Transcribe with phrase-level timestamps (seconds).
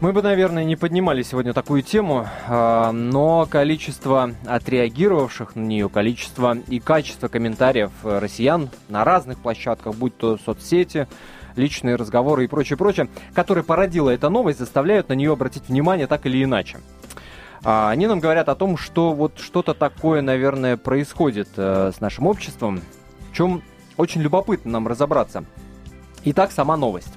[0.00, 6.58] Мы бы, наверное, не поднимали сегодня такую тему, а, но количество отреагировавших на нее, количество
[6.68, 11.06] и качество комментариев россиян на разных площадках, будь то соцсети,
[11.56, 16.26] личные разговоры и прочее, прочее, которые породила эта новость, заставляют на нее обратить внимание так
[16.26, 16.78] или иначе.
[17.62, 22.26] А, они нам говорят о том, что вот что-то такое, наверное, происходит э, с нашим
[22.26, 22.82] обществом,
[23.30, 23.62] в чем
[23.96, 25.44] очень любопытно нам разобраться.
[26.24, 27.14] Итак, сама новость.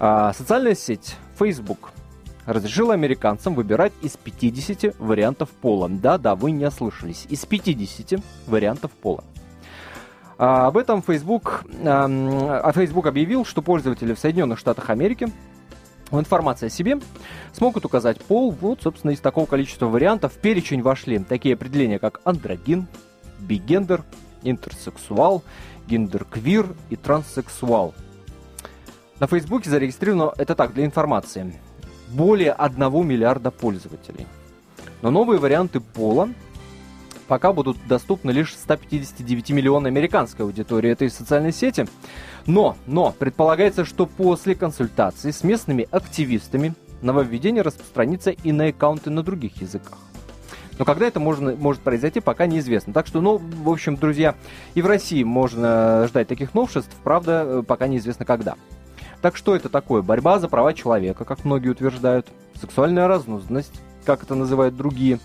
[0.00, 1.90] А, социальная сеть Facebook
[2.46, 5.88] разрешила американцам выбирать из 50 вариантов пола.
[5.88, 7.26] Да-да, вы не ослышались.
[7.28, 9.24] Из 50 вариантов пола.
[10.38, 15.28] А, об этом Facebook, а, Facebook объявил, что пользователи в Соединенных Штатах Америки
[16.12, 17.00] в информации о себе
[17.52, 18.52] смогут указать пол.
[18.52, 22.86] Вот, собственно, из такого количества вариантов в перечень вошли такие определения, как андрогин,
[23.40, 24.04] бигендер,
[24.44, 25.42] интерсексуал,
[25.88, 27.94] гендерквир и транссексуал–
[29.20, 31.52] на Фейсбуке зарегистрировано, это так, для информации,
[32.08, 34.26] более 1 миллиарда пользователей.
[35.02, 36.28] Но новые варианты пола
[37.28, 41.86] пока будут доступны лишь 159 миллионам американской аудитории этой социальной сети.
[42.46, 49.22] Но, но, предполагается, что после консультации с местными активистами нововведение распространится и на аккаунты на
[49.22, 49.98] других языках.
[50.78, 52.92] Но когда это можно, может произойти, пока неизвестно.
[52.92, 54.36] Так что, ну, в общем, друзья,
[54.74, 58.54] и в России можно ждать таких новшеств, правда, э, пока неизвестно когда.
[59.20, 60.02] Так что это такое?
[60.02, 62.28] Борьба за права человека, как многие утверждают,
[62.60, 65.18] сексуальная разнузданность, как это называют другие.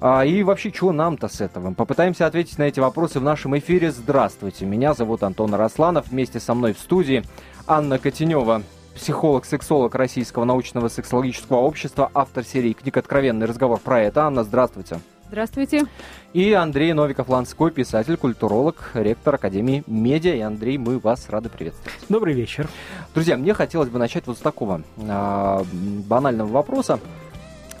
[0.00, 1.72] А, и вообще, чего нам-то с этого?
[1.72, 3.90] Попытаемся ответить на эти вопросы в нашем эфире.
[3.90, 6.08] Здравствуйте, меня зовут Антон Росланов.
[6.08, 7.22] Вместе со мной в студии
[7.66, 8.62] Анна Котенева,
[8.94, 14.24] психолог-сексолог Российского научного сексологического общества, автор серии книг «Откровенный разговор» про это.
[14.26, 15.00] Анна, здравствуйте.
[15.28, 15.86] Здравствуйте.
[16.32, 20.34] И Андрей Новиков-Ланской, писатель, культуролог, ректор Академии Медиа.
[20.34, 21.98] И, Андрей, мы вас рады приветствовать.
[22.08, 22.68] Добрый вечер.
[23.14, 25.64] Друзья, мне хотелось бы начать вот с такого э,
[26.08, 27.00] банального вопроса.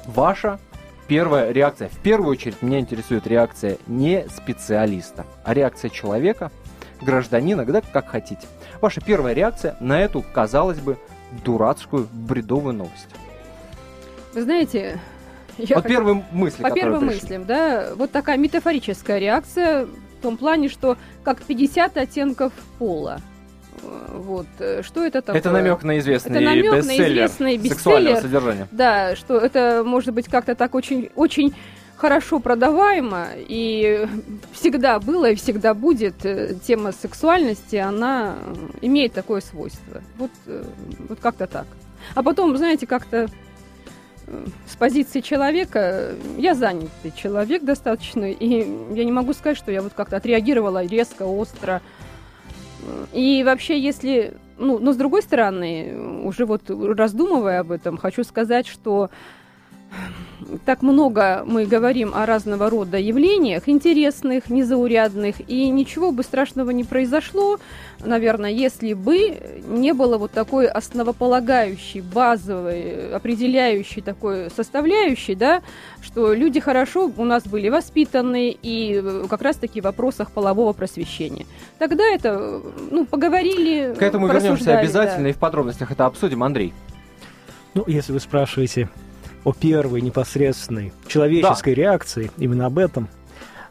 [0.06, 0.58] Ваша
[1.06, 6.50] первая реакция, в первую очередь меня интересует реакция не специалиста, а реакция человека,
[7.02, 8.46] гражданина, да, как хотите.
[8.80, 10.98] Ваша первая реакция на эту, казалось бы,
[11.44, 13.08] дурацкую, бредовую новость.
[14.34, 15.00] Вы знаете,
[15.58, 16.68] я вот первым мыслям.
[16.68, 17.22] По первым пришли.
[17.22, 23.20] мыслям, да, вот такая метафорическая реакция в том плане, что как 50 оттенков пола.
[24.12, 24.46] Вот.
[24.82, 25.40] Что это такое?
[25.40, 28.68] Это намек на известный это намек бестселлер, на известный бестселлер сексуального содержания.
[28.70, 31.54] Да, что это может быть как-то так очень, очень
[31.96, 34.06] хорошо продаваемо, и
[34.52, 38.36] всегда было и всегда будет э, тема сексуальности, она
[38.82, 40.02] имеет такое свойство.
[40.18, 40.64] Вот, э,
[41.08, 41.66] вот как-то так.
[42.14, 43.28] А потом, знаете, как-то
[44.66, 49.92] с позиции человека, я занятый человек достаточно, и я не могу сказать, что я вот
[49.94, 51.82] как-то отреагировала резко, остро.
[53.12, 54.34] И вообще, если...
[54.56, 59.10] Ну, но с другой стороны, уже вот раздумывая об этом, хочу сказать, что
[60.64, 66.84] так много мы говорим о разного рода явлениях, интересных, незаурядных, и ничего бы страшного не
[66.84, 67.58] произошло,
[68.00, 69.38] наверное, если бы
[69.68, 75.62] не было вот такой основополагающей, базовой, определяющей такой составляющей, да,
[76.02, 81.46] что люди хорошо у нас были воспитаны и как раз-таки в вопросах полового просвещения.
[81.78, 82.60] Тогда это,
[82.90, 85.30] ну, поговорили, К этому вернемся обязательно да.
[85.30, 86.72] и в подробностях это обсудим, Андрей.
[87.74, 88.88] Ну, если вы спрашиваете
[89.44, 91.82] о первой непосредственной человеческой да.
[91.82, 93.08] реакции, именно об этом,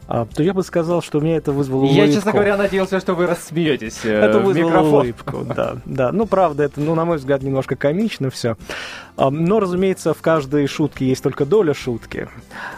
[0.06, 1.96] то я бы сказал, что у меня это вызвало улыбку.
[1.96, 4.94] Я, честно говоря, надеялся, что вы рассмеетесь э, Это вызвало микрофон.
[4.94, 6.12] улыбку, да, да.
[6.12, 8.56] Ну, правда, это, ну, на мой взгляд, немножко комично все.
[9.16, 12.28] А, но, разумеется, в каждой шутке есть только доля шутки.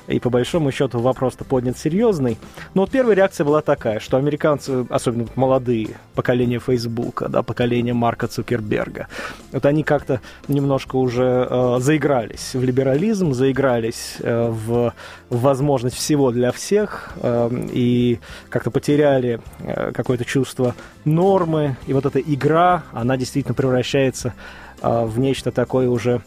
[0.06, 2.38] И, по большому счету, вопрос-то поднят серьезный.
[2.75, 8.26] Но вот первая реакция была такая, что американцы, особенно молодые, поколение Фейсбука, да, поколение Марка
[8.26, 9.08] Цукерберга,
[9.53, 14.93] вот они как-то немножко уже э, заигрались в либерализм, заигрались э, в,
[15.31, 18.19] возможность всего для всех, и
[18.49, 21.77] как-то потеряли э, какое-то чувство нормы.
[21.87, 24.35] И вот эта игра, она действительно превращается
[24.82, 26.23] э, в нечто такое уже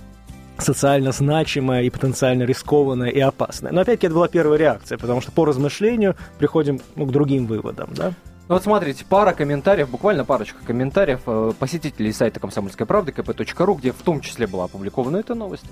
[0.58, 3.72] социально значимое и потенциально рискованное и опасное.
[3.72, 7.90] Но опять-таки это была первая реакция, потому что по размышлению приходим ну, к другим выводам,
[7.94, 8.14] да?
[8.48, 13.92] Ну вот смотрите, пара комментариев, буквально парочка комментариев э, посетителей сайта комсомольской правды kp.ru, где
[13.92, 15.66] в том числе была опубликована эта новость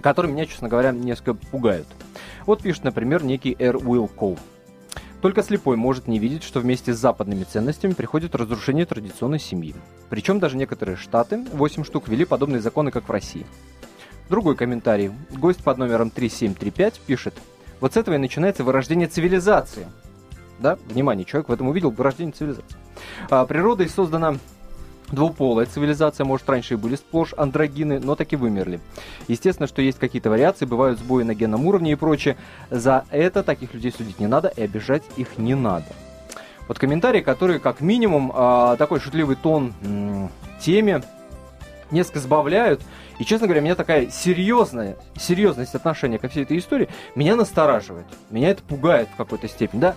[0.00, 1.86] которые меня, честно говоря, несколько пугают.
[2.46, 4.38] Вот пишет, например, некий Эр Уилкоу.
[5.20, 9.74] Только слепой может не видеть, что вместе с западными ценностями приходит разрушение традиционной семьи.
[10.08, 13.46] Причем даже некоторые штаты, 8 штук, ввели подобные законы, как в России.
[14.30, 15.10] Другой комментарий.
[15.30, 17.34] Гость под номером 3735 пишет.
[17.80, 19.88] Вот с этого и начинается вырождение цивилизации.
[20.58, 22.76] Да, внимание, человек в этом увидел вырождение цивилизации.
[23.28, 24.36] А, природой создана
[25.12, 28.80] Двуполая цивилизация, может, раньше и были сплошь андрогины, но таки вымерли.
[29.28, 32.36] Естественно, что есть какие-то вариации, бывают сбои на генном уровне и прочее.
[32.70, 35.86] За это таких людей судить не надо и обижать их не надо.
[36.68, 39.74] Вот комментарии, которые как минимум э, такой шутливый тон
[40.60, 41.02] теме
[41.90, 42.80] несколько сбавляют.
[43.18, 48.06] И, честно говоря, меня такая серьезная, серьезность отношения ко всей этой истории меня настораживает.
[48.30, 49.80] Меня это пугает в какой-то степени.
[49.80, 49.96] Да,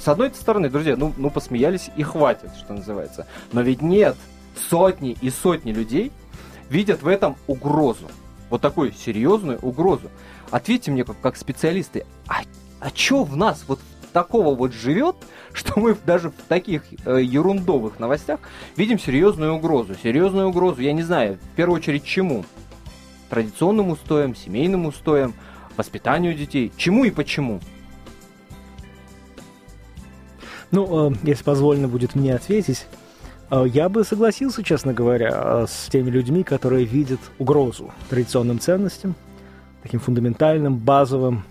[0.00, 3.26] с одной стороны, друзья, ну, ну посмеялись и хватит, что называется.
[3.52, 4.16] Но ведь нет,
[4.58, 6.12] сотни и сотни людей
[6.68, 8.08] видят в этом угрозу.
[8.50, 10.10] Вот такую серьезную угрозу.
[10.50, 12.42] Ответьте мне, как, как специалисты, а,
[12.80, 13.80] а что в нас вот
[14.12, 15.16] такого вот живет,
[15.52, 18.40] что мы даже в таких э, ерундовых новостях
[18.76, 19.94] видим серьезную угрозу.
[20.02, 22.44] Серьезную угрозу, я не знаю, в первую очередь чему?
[23.28, 25.34] Традиционным устоям, семейным устоям,
[25.76, 26.72] воспитанию детей.
[26.76, 27.60] Чему и почему?
[30.70, 32.86] Ну, э, если позволено будет мне ответить,
[33.50, 39.14] я бы согласился, честно говоря, э, с теми людьми, которые видят угрозу традиционным ценностям,
[39.82, 41.44] таким фундаментальным, базовым,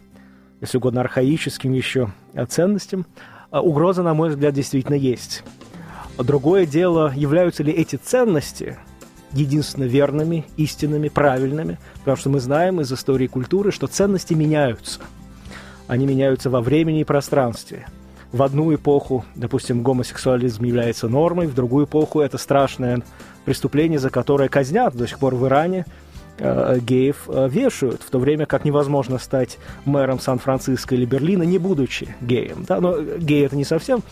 [0.61, 2.09] если угодно, архаическим еще
[2.49, 3.05] ценностям.
[3.51, 5.43] Угроза, на мой взгляд, действительно есть.
[6.17, 8.77] Другое дело, являются ли эти ценности
[9.31, 14.99] единственно верными, истинными, правильными, потому что мы знаем из истории культуры, что ценности меняются.
[15.87, 17.87] Они меняются во времени и пространстве–
[18.35, 23.01] в одну эпоху, допустим, гомосексуализм является нормой, в другую эпоху это страшное
[23.45, 25.85] преступление, за которое казнят до сих пор в Иране,
[26.39, 31.57] э, геев э, вешают, в то время как невозможно стать мэром Сан-Франциско или Берлина, не
[31.57, 32.65] будучи геем.
[32.67, 32.81] Да?
[32.81, 34.03] Но гей это не совсем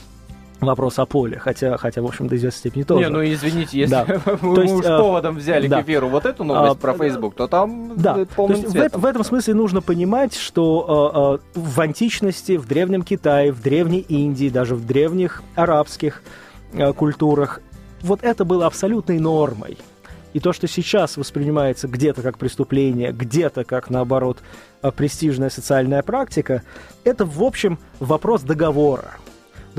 [0.60, 3.04] вопрос о поле, хотя, хотя в общем, до известной степени тоже.
[3.04, 4.06] Не, ну извините, если да.
[4.42, 5.82] мы есть, уж э, поводом взяли да.
[5.82, 8.26] к эфиру вот эту новость а, про Facebook, то там да.
[8.36, 12.68] полным то есть в, в этом смысле нужно понимать, что э, э, в античности, в
[12.68, 16.24] Древнем Китае, в Древней Индии, даже в древних арабских
[16.74, 17.62] э, культурах,
[18.02, 19.78] вот это было абсолютной нормой.
[20.34, 24.40] И то, что сейчас воспринимается где-то как преступление, где-то как, наоборот,
[24.82, 26.64] э, престижная социальная практика,
[27.04, 29.12] это, в общем, вопрос договора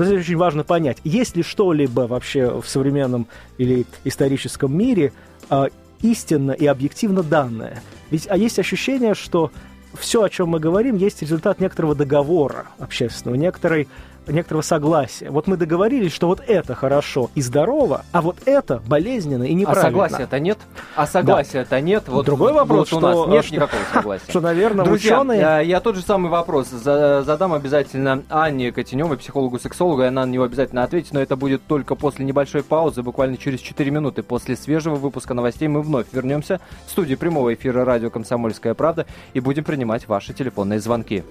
[0.03, 3.27] здесь очень важно понять, есть ли что-либо вообще в современном
[3.57, 5.13] или историческом мире
[5.49, 5.67] э,
[6.01, 7.81] истинно и объективно данное.
[8.11, 9.51] Ведь а есть ощущение, что
[9.97, 13.87] все, о чем мы говорим, есть результат некоторого договора общественного, некоторой
[14.31, 15.29] некоторого согласия.
[15.29, 19.87] Вот мы договорились, что вот это хорошо и здорово, а вот это болезненно и неправильно.
[19.87, 20.57] А согласия-то нет?
[20.95, 21.81] А согласия-то да.
[21.81, 22.03] нет?
[22.07, 23.23] Вот, Другой вопрос, вот что...
[23.23, 24.25] у нас нет никакого согласия.
[24.29, 25.39] Что, наверное, Друзья, ученые...
[25.39, 30.43] я, я тот же самый вопрос задам обязательно Анне Котеневой, психологу-сексологу, и она на него
[30.43, 34.23] обязательно ответит, но это будет только после небольшой паузы, буквально через 4 минуты.
[34.23, 39.39] После свежего выпуска новостей мы вновь вернемся в студию прямого эфира радио «Комсомольская правда» и
[39.39, 41.23] будем принимать ваши телефонные звонки.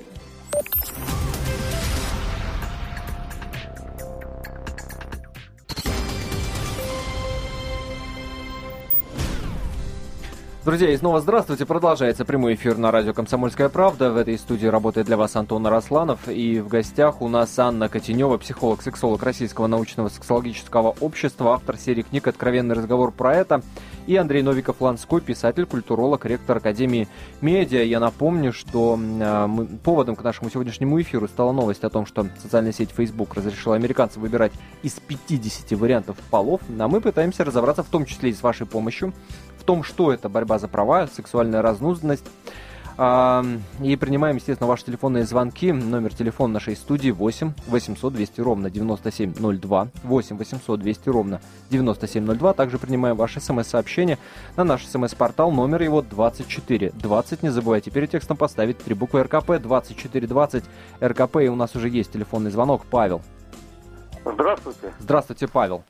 [10.65, 11.67] Друзья, и снова здравствуйте.
[11.67, 14.11] Продолжается прямой эфир на радио «Комсомольская правда».
[14.11, 16.27] В этой студии работает для вас Антон Арасланов.
[16.27, 22.01] И в гостях у нас Анна Котенева, психолог, сексолог Российского научного сексологического общества, автор серии
[22.01, 23.61] книг «Откровенный разговор про это».
[24.07, 27.09] И Андрей Новиков-Ланской, писатель, культуролог, ректор Академии
[27.43, 27.83] Медиа.
[27.83, 32.27] Я напомню, что э, мы, поводом к нашему сегодняшнему эфиру стала новость о том, что
[32.43, 34.53] социальная сеть Facebook разрешила американцам выбирать
[34.83, 36.63] из 50 вариантов полов.
[36.79, 39.13] А мы пытаемся разобраться, в том числе и с вашей помощью,
[39.65, 42.27] в том, что это борьба за права, сексуальная разнузданность.
[42.97, 45.73] И принимаем, естественно, ваши телефонные звонки.
[45.73, 49.89] Номер телефона нашей студии 8 800 200 ровно 9702.
[50.05, 51.41] 8 800 200 ровно
[51.71, 52.53] 9702.
[52.53, 54.19] Также принимаем ваши смс-сообщения
[54.57, 55.51] на наш смс-портал.
[55.51, 57.43] Номер его 24 20.
[57.43, 60.65] Не забывайте перед текстом поставить три буквы РКП 2420
[61.03, 61.37] РКП.
[61.39, 62.83] И у нас уже есть телефонный звонок.
[62.91, 63.23] Павел.
[64.25, 64.93] Здравствуйте.
[65.01, 65.85] Здравствуйте, Павел.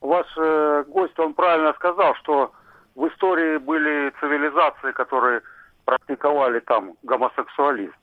[0.00, 2.52] Ваш э, гость, он правильно сказал, что
[2.98, 5.40] в истории были цивилизации, которые
[5.84, 7.94] практиковали там гомосексуализм.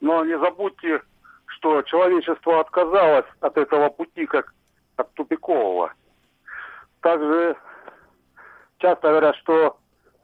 [0.00, 1.02] Но не забудьте,
[1.44, 4.54] что человечество отказалось от этого пути как
[4.96, 5.92] от тупикового.
[7.02, 7.54] Также
[8.78, 9.76] часто говорят, что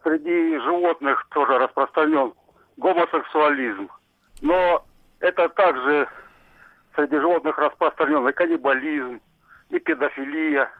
[0.02, 2.32] среди животных тоже распространен
[2.78, 3.90] гомосексуализм.
[4.40, 4.82] Но
[5.20, 6.08] это также
[6.94, 9.20] среди животных распространен и каннибализм,
[9.68, 10.70] и педофилия.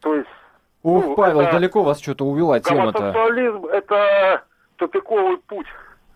[0.00, 0.37] То есть
[0.82, 1.52] Ух, ну, Павел, это...
[1.52, 2.98] далеко вас что-то увела тема-то.
[2.98, 4.44] Гомосексуализм– это
[4.76, 5.66] тупиковый путь.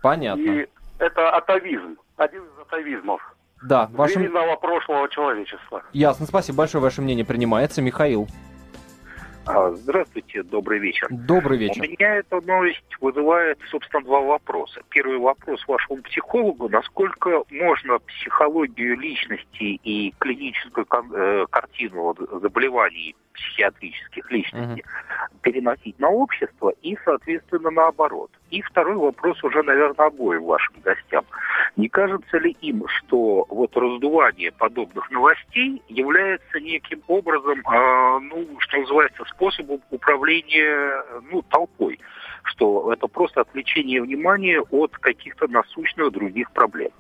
[0.01, 0.41] Понятно.
[0.41, 3.21] И это атовизм, один из атовизмов.
[3.63, 4.31] Да, вашим...
[4.61, 5.83] прошлого человечества.
[5.93, 7.83] Ясно, спасибо большое, ваше мнение принимается.
[7.83, 8.29] Михаил.
[9.45, 11.09] А, здравствуйте, добрый вечер.
[11.11, 11.83] Добрый вечер.
[11.83, 14.81] У меня эта новость вызывает, собственно, два вопроса.
[14.89, 16.69] Первый вопрос вашему психологу.
[16.69, 25.41] Насколько можно психологию личности и клиническую э, картину заболеваний психиатрических личностей, uh-huh.
[25.43, 28.31] переносить на общество и, соответственно, наоборот.
[28.51, 31.25] И второй вопрос уже, наверное, обоим вашим гостям.
[31.77, 38.79] Не кажется ли им, что вот раздувание подобных новостей является неким образом, э, ну, что
[38.79, 41.99] называется, способом управления ну, толпой?
[42.45, 46.91] Что это просто отвлечение внимания от каких-то насущных других проблем?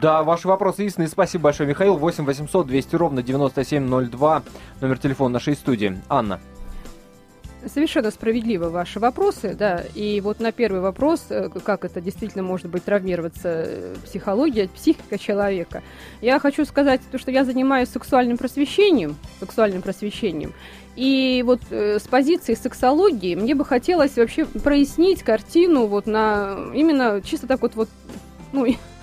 [0.00, 1.08] Да, ваши вопросы истинные.
[1.08, 1.96] Спасибо большое, Михаил.
[1.96, 4.42] 8 800 200 ровно 9702.
[4.80, 6.00] Номер телефона нашей студии.
[6.08, 6.40] Анна.
[7.66, 9.82] Совершенно справедливо ваши вопросы, да.
[9.96, 15.18] И вот на первый вопрос, э, как это действительно может быть травмироваться э, психология, психика
[15.18, 15.82] человека,
[16.20, 20.52] я хочу сказать, то, что я занимаюсь сексуальным просвещением, сексуальным просвещением,
[20.94, 27.20] и вот э, с позиции сексологии мне бы хотелось вообще прояснить картину вот на именно
[27.22, 27.88] чисто так вот вот
[28.52, 28.66] ну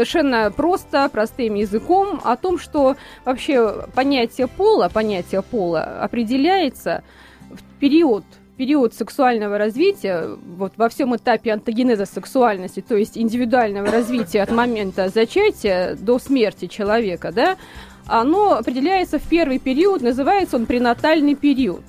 [0.00, 7.02] совершенно просто, простым языком о том, что вообще понятие пола, понятие пола определяется
[7.50, 8.24] в период
[8.56, 15.08] период сексуального развития, вот во всем этапе антогенеза сексуальности, то есть индивидуального развития от момента
[15.08, 17.56] зачатия до смерти человека, да,
[18.06, 21.80] оно определяется в первый период, называется он пренатальный период.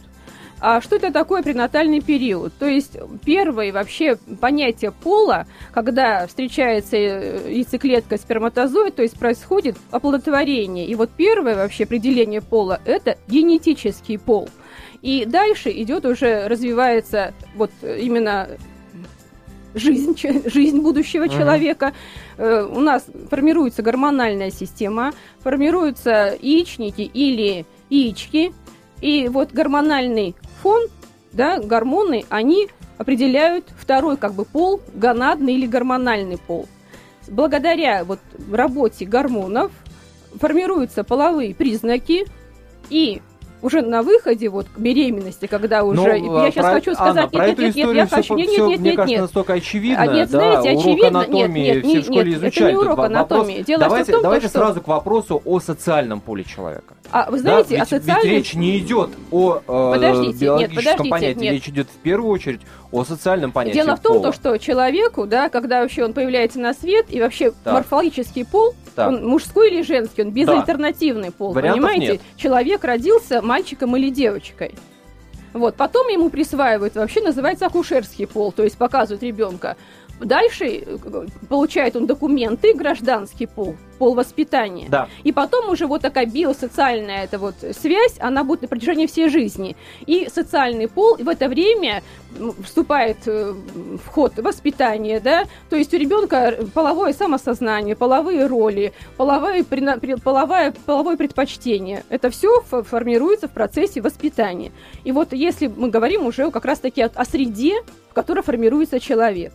[0.61, 2.53] А что это такое пренатальный период?
[2.59, 10.85] То есть первое вообще понятие пола, когда встречается э, яйцеклетка сперматозоид, то есть происходит оплодотворение.
[10.85, 14.49] И вот первое вообще определение пола– это генетический пол.
[15.01, 18.47] И дальше идет уже, развивается вот именно
[19.73, 20.15] жизнь,
[20.45, 21.37] жизнь будущего uh-huh.
[21.37, 21.93] человека.
[22.37, 28.53] Э, у нас формируется гормональная система, формируются яичники или яички,
[29.01, 30.87] и вот гормональный фон,
[31.31, 36.67] да, гормоны, они определяют второй как бы пол, гонадный или гормональный пол.
[37.27, 38.19] Благодаря вот
[38.51, 39.71] работе гормонов
[40.39, 42.25] формируются половые признаки,
[42.89, 43.21] и
[43.61, 46.01] уже на выходе вот к беременности, когда уже...
[46.01, 46.73] Ну, я сейчас про...
[46.73, 47.29] хочу сказать...
[47.33, 48.35] Анна, нет, нет, нет, нет, я хочу...
[48.35, 49.21] Нет, нет, нет, мне нет, кажется, нет.
[49.21, 50.01] настолько очевидно.
[50.01, 50.91] А, нет, знаете, да, очевидно...
[50.91, 52.57] Урок анатомии нет, нет, все в школе нет, изучают.
[52.57, 53.51] это не урок анатомии.
[53.51, 53.65] Вопрос...
[53.65, 54.59] Дело давайте, в том, давайте что...
[54.59, 56.95] сразу к вопросу о социальном поле человека.
[57.11, 58.23] А вы знаете, да, ведь, о социальном...
[58.23, 61.53] ведь речь не идет о э, подождите, биологическом нет, подождите, понятии, нет.
[61.53, 64.31] речь идет в первую очередь о социальном понятии Дело в том, пола.
[64.31, 67.73] то, что человеку, да, когда вообще он появляется на свет, и вообще так.
[67.73, 69.09] морфологический пол, так.
[69.09, 71.33] он мужской или женский, он безальтернативный да.
[71.37, 72.11] пол, Вариантов понимаете?
[72.13, 72.21] Нет.
[72.37, 74.75] Человек родился мальчиком или девочкой.
[75.51, 75.75] Вот.
[75.75, 79.75] Потом ему присваивают, вообще называется акушерский пол, то есть показывают ребенка.
[80.23, 80.97] Дальше э,
[81.49, 84.87] получает он документы, гражданский пол, пол воспитания.
[84.89, 85.07] Да.
[85.23, 89.75] И потом уже вот такая биосоциальная эта вот связь, она будет на протяжении всей жизни.
[90.05, 92.03] И социальный пол в это время
[92.63, 99.63] вступает э, в ход воспитание, да, то есть у ребенка половое самосознание, половые роли, половое,
[99.63, 102.03] половое, половое предпочтение.
[102.09, 104.71] Это все формируется в процессе воспитания.
[105.03, 109.53] И вот если мы говорим уже как раз-таки о среде, в которой формируется человек.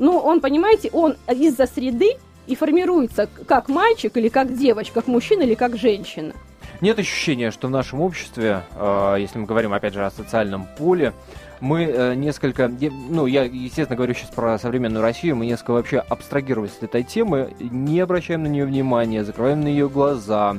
[0.00, 2.16] Ну, он, понимаете, он из-за среды
[2.46, 6.32] и формируется как мальчик или как девочка, как мужчина или как женщина.
[6.80, 11.12] Нет ощущения, что в нашем обществе, э, если мы говорим опять же о социальном поле,
[11.60, 12.68] мы э, несколько,
[13.10, 17.52] ну, я, естественно, говорю сейчас про современную Россию, мы несколько вообще абстрагировались от этой темы,
[17.60, 20.56] не обращаем на нее внимания, закрываем на ее глаза,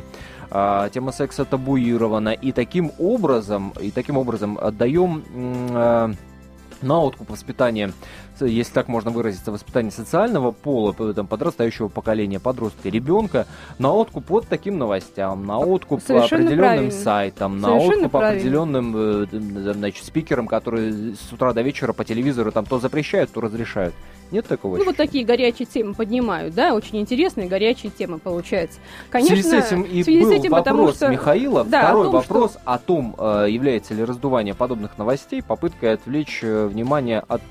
[0.52, 6.14] э, тема секса табуирована, и таким образом, и таким образом отдаем э,
[6.82, 7.92] на откуп воспитания
[8.46, 13.48] если так можно выразиться, воспитание социального пола, там, подрастающего поколения, подростка, ребенка,
[13.80, 16.92] на откуп вот таким новостям, на откуп Совершенно определенным правильно.
[16.92, 18.40] сайтам, на Совершенно откуп правильно.
[18.40, 23.42] определенным э, значит, спикерам, которые с утра до вечера по телевизору там то запрещают, то
[23.42, 23.94] разрешают.
[24.32, 24.78] Нет такого?
[24.78, 28.80] Ну, вот такие горячие темы поднимают, да, очень интересные горячие темы получается.
[29.10, 31.08] Конечно, в связи с этим и связи был с этим, вопрос что...
[31.10, 31.66] Михаила.
[31.66, 32.62] Да, Второй том, вопрос что...
[32.64, 37.42] о том, э, является ли раздувание подобных новостей попыткой отвлечь э, внимание от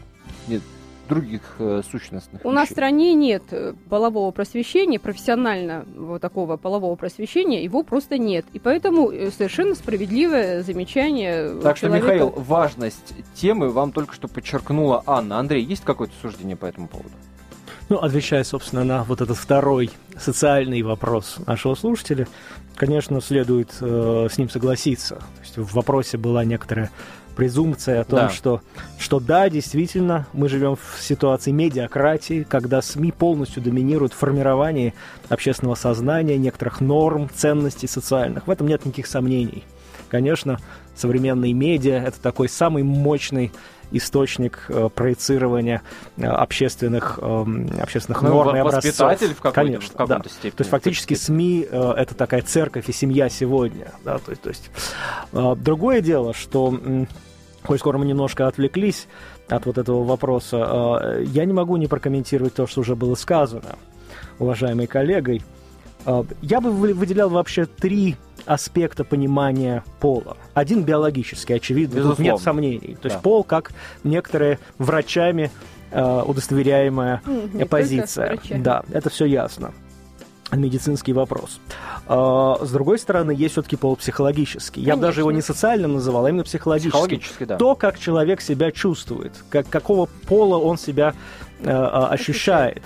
[0.49, 0.63] нет,
[1.11, 2.45] других э, сущностных.
[2.45, 2.75] У нас в вещей.
[2.75, 8.47] стране нет э, полового просвещения, профессионального такого полового просвещения, его просто нет.
[8.55, 12.07] И поэтому э, совершенно справедливое замечание Так что, человека.
[12.07, 15.39] Михаил, важность темы вам только что подчеркнула Анна.
[15.39, 17.11] Андрей, есть какое-то суждение по этому поводу?
[17.91, 22.29] Ну, отвечая, собственно, на вот этот второй социальный вопрос нашего слушателя,
[22.77, 25.17] конечно, следует э, с ним согласиться.
[25.17, 26.91] То есть в вопросе была некоторая
[27.41, 28.29] презумпция о том, Да.
[28.29, 28.61] что,
[28.99, 34.93] что да, действительно, мы живем в ситуации медиакратии, когда СМИ полностью доминируют в формировании
[35.31, 38.47] общественного сознания, некоторых норм, ценностей социальных.
[38.47, 39.65] В этом нет никаких сомнений.
[40.11, 40.59] Конечно,
[40.95, 43.53] современные медиа— это такой самый мощный
[43.93, 45.83] источник э, проецирования
[46.17, 47.45] э, общественных, э,
[47.83, 49.31] общественных Ну, норм и воспитатель образцов.
[49.31, 50.31] в какой-то- Конечно, в каком-то да.
[50.31, 50.51] степени.
[50.59, 53.91] То есть фактически СМИ э, это такая церковь и семья сегодня.
[54.05, 54.19] Да?
[54.19, 54.71] То есть, то есть,
[55.33, 56.79] э, другое дело, что
[57.67, 59.07] Коль скоро мы немножко отвлеклись
[59.49, 60.57] от вот этого вопроса,
[61.21, 63.77] э, я не могу не прокомментировать то, что уже было сказано
[64.39, 65.43] уважаемой коллегой.
[66.07, 70.37] Э, Я бы вы- выделял вообще три аспекта понимания пола.
[70.55, 72.33] Один биологический, очевидно, тут Безусловно.
[72.33, 72.97] нет сомнений.
[73.01, 73.21] То есть Да.
[73.23, 73.73] пол как
[74.05, 75.51] некоторые врачами
[75.93, 77.21] э, удостоверяемая
[77.53, 78.39] не позиция.
[78.59, 79.73] Да, это все ясно.
[80.53, 81.61] Медицинский вопрос.
[82.07, 84.81] А, С другой стороны, есть все-таки пол психологический.
[84.81, 85.55] Я бы даже его не Конечно.
[85.55, 86.91] социальным называл, а именно психологический.
[86.91, 87.57] Психологически, да.
[87.57, 91.15] То, как человек себя чувствует, как, какого пола он себя
[91.65, 92.83] ощущает.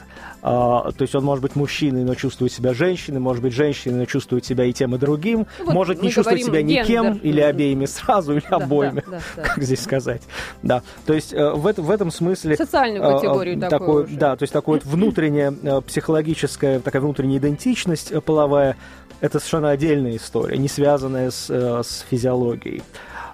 [0.46, 4.04] А, то есть он может быть мужчиной, но чувствует себя женщиной, может быть женщиной, но
[4.04, 7.22] чувствует себя и тем, и другим, Ну, вот может не чувствовать себя говорим никем гендер.
[7.22, 10.20] или обеими сразу, или Да, обоими, да, да, как здесь сказать.
[10.62, 12.56] Да, то есть э, в, это- в этом смысле...
[12.58, 14.16] Социальную э, категорию э, такую такой.
[14.18, 18.76] Да, то есть такая вот внутренняя э, психологическая, такая внутренняя идентичность э, половая,
[19.22, 22.82] это совершенно отдельная история, не связанная с, э, с физиологией.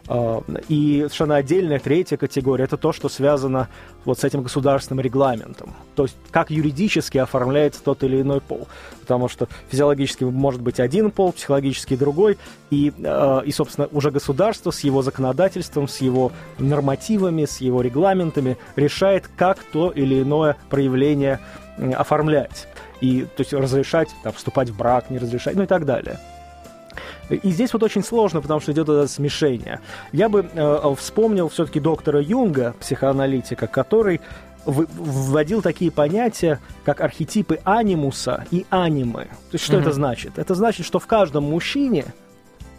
[0.08, 3.68] А, И совершенно отдельная третья категория– это то, что связано
[4.04, 5.74] вот с этим государственным регламентом.
[5.94, 8.66] То есть как юридически оформляется тот или иной пол.
[9.00, 12.38] Потому что физиологически может быть один пол, психологически другой.
[12.70, 18.56] И, э, и, собственно, уже государство с его законодательством, с его нормативами, с его регламентами
[18.76, 21.40] решает, как то или иное проявление
[21.96, 22.68] оформлять.
[23.00, 26.18] И, то есть разрешать там, вступать в брак, не разрешать, ну и так далее.
[27.28, 29.80] И здесь вот очень сложно, потому что идет это смешение.
[30.12, 34.20] Я бы э, вспомнил все-таки доктора Юнга, психоаналитика, который
[34.66, 39.24] вводил такие понятия, как архетипы анимуса и анимы.
[39.24, 39.82] То есть что Мгм.
[39.82, 40.38] это значит?
[40.38, 42.04] Это значит, что в каждом мужчине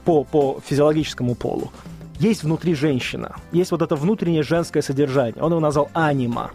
[0.05, 1.71] по, по физиологическому полу
[2.19, 5.41] есть внутри женщина, есть вот это внутреннее женское содержание.
[5.41, 6.51] Он его назвал анима.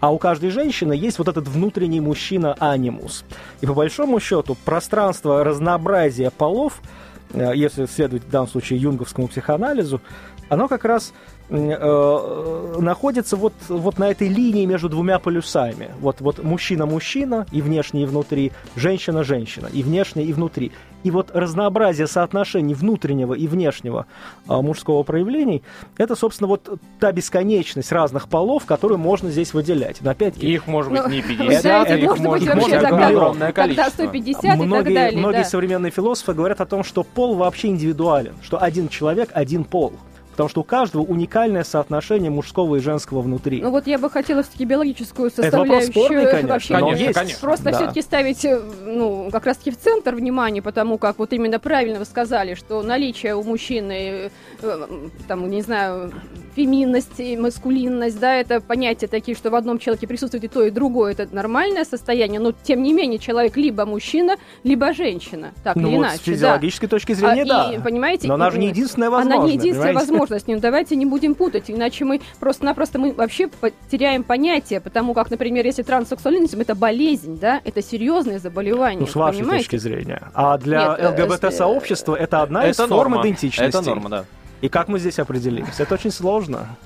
[0.00, 3.24] А у каждой женщины есть вот этот внутренний мужчина анимус.
[3.60, 6.80] И по большому счету пространство разнообразия полов,
[7.32, 10.00] э, если следовать в данном случае юнговскому психоанализу,
[10.48, 11.12] оно как раз
[11.48, 15.90] э, находится вот, вот на этой линии между двумя полюсами.
[16.00, 20.72] Вот, вот мужчина-мужчина и внешне, и внутри, женщина-женщина и внешне, и внутри.
[21.06, 24.06] И вот разнообразие соотношений внутреннего и внешнего
[24.48, 25.62] а, мужского проявлений,
[25.98, 29.98] это, собственно, вот та бесконечность разных полов, которую можно здесь выделять.
[30.00, 32.70] Но опять-таки, Их может быть Ну, не вы 50, знаете, их может быть, может вообще
[32.72, 33.90] быть тогда- огромное Тогда количество.
[34.02, 35.20] 150 и так многие, далее.
[35.20, 35.44] многие да.
[35.44, 39.92] современные философы говорят о том, что пол вообще индивидуален, что один человек, один пол.
[40.36, 43.62] Потому что у каждого уникальное соотношение мужского и женского внутри.
[43.62, 47.14] Ну вот я бы хотела все-таки биологическую Это составляющую спорный, конечно, вообще но Конечно, есть.
[47.18, 47.40] конечно.
[47.40, 47.72] Просто Да.
[47.72, 52.04] все-таки ставить, э, ну, как раз-таки в центр внимания, потому как вот именно правильно вы
[52.04, 54.86] сказали, что наличие у мужчины, э,
[55.26, 56.12] там, не знаю,
[56.54, 61.12] феминность, маскулинность, да, это понятия такие, что в одном человеке присутствует и то, и другое,
[61.12, 65.96] это нормальное состояние, но тем не менее человек либо мужчина, либо женщина, так ну или
[65.96, 67.72] вот иначе, с физиологической точки зрения, А, да.
[67.74, 69.46] и, понимаете, Но она же не единственная Она возможность.
[69.46, 70.12] не единственная понимаете?
[70.30, 70.48] Возможность.
[70.48, 75.64] Ну, давайте не будем путать, иначе мы просто-напросто мы вообще потеряем понятие, потому как, например,
[75.66, 79.00] если транссексуализм это болезнь, да, это серьезное заболевание.
[79.00, 79.64] Ну, с вашей понимаете?
[79.64, 80.22] точки зрения.
[80.34, 83.78] А для э, ЛГБТ-сообщества это одна из форм идентичности.
[83.78, 84.24] Это норма, да.
[84.60, 85.78] И как мы здесь определились?
[85.80, 86.76] Это очень сложно.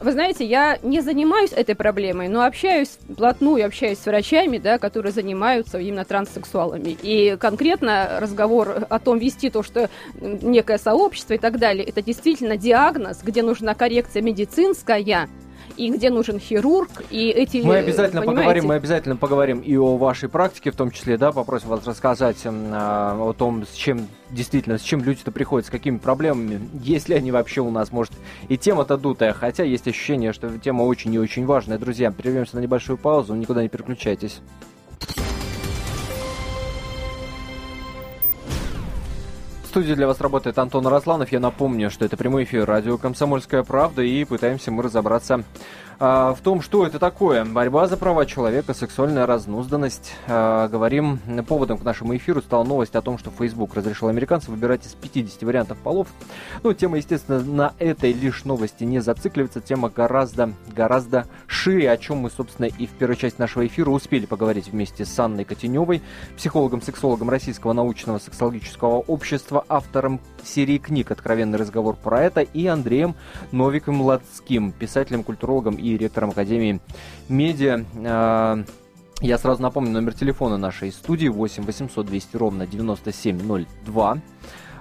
[0.00, 5.10] Вы знаете, я не занимаюсь этой проблемой, но общаюсь плотную, общаюсь с врачами, да, которые
[5.12, 6.96] занимаются именно транссексуалами.
[7.02, 12.56] И конкретно разговор о том вести то, что некое сообщество и так далее, это действительно
[12.56, 15.28] диагноз, где нужна коррекция медицинская,
[15.76, 17.58] и где нужен хирург, и эти...
[17.58, 21.32] Мы обязательно понимаете, поговорим, мы обязательно поговорим и о вашей практике, в том числе, да,
[21.32, 25.98] попросим вас рассказать а, о том, с чем действительно, с чем люди-то приходят, с какими
[25.98, 28.12] проблемами, есть ли они вообще у нас, может,
[28.48, 31.78] и тема-то дутая, хотя есть ощущение, что тема очень и очень важная.
[31.78, 34.40] Друзья, прервемся на небольшую паузу, никуда не переключайтесь.
[39.78, 41.30] Студии для вас работает Антон Росланов.
[41.30, 45.44] Я напомню, что это прямой эфир радио «Комсомольская правда» и пытаемся мы разобраться
[46.00, 47.44] а, в том, что это такое.
[47.44, 50.14] Борьба за права человека, сексуальная разнузданность.
[50.28, 54.86] А, говорим, поводом к нашему эфиру стала новость о том, что Facebook разрешил американцам выбирать
[54.86, 56.06] из 50 вариантов полов.
[56.62, 59.60] Ну, тема, естественно, на этой лишь новости не зацикливается.
[59.60, 64.26] Тема гораздо, гораздо шире, о чем мы, собственно, и в первой части нашего эфира успели
[64.26, 66.00] поговорить вместе с Анной Котеневой,
[66.36, 73.16] психологом-сексологом Российского научного сексологического общества, автором серии книг «Откровенный разговор про это» и Андреем
[73.50, 76.80] Новиком-Младским, писателем-культурологом и ректором Академии
[77.28, 77.84] медиа.
[78.04, 78.62] А,
[79.20, 84.18] Я сразу напомню номер телефона нашей студии 8 800 200 ровно 9702.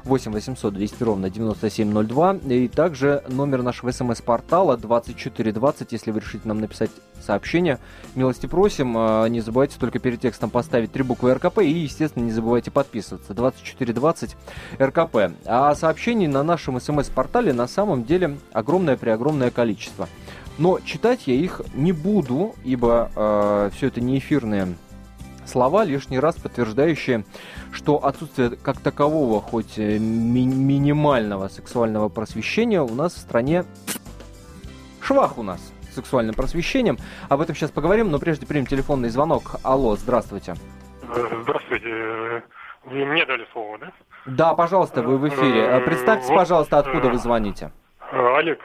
[0.03, 2.35] 8 800 200 ровно 9702.
[2.47, 6.91] И также номер нашего смс-портала 2420, если вы решите нам написать
[7.21, 7.79] сообщение.
[8.15, 8.93] Милости просим.
[8.97, 13.33] А, не забывайте только перед текстом поставить три буквы РКП и, естественно, не забывайте подписываться.
[13.33, 14.35] 2420
[14.79, 15.33] РКП.
[15.45, 20.07] А сообщений на нашем смс-портале на самом деле огромное-преогромное количество.
[20.57, 24.75] Но читать я их не буду, ибо э, все это не эфирные
[25.45, 27.23] слова, лишний раз подтверждающие,
[27.71, 33.65] что отсутствие как такового, хоть э, ми- минимального сексуального просвещения у нас в стране
[35.01, 35.61] швах у нас
[35.93, 36.97] сексуальным просвещением.
[37.29, 39.55] Об этом сейчас поговорим, но прежде примем телефонный звонок.
[39.63, 40.55] Алло, здравствуйте.
[41.03, 42.43] Э, здравствуйте.
[42.85, 43.91] Вы мне дали слово, да?
[44.25, 45.61] Да, пожалуйста, вы в эфире.
[45.65, 47.71] Э, представьтесь, пожалуйста, откуда вы звоните.
[48.11, 48.59] Олег,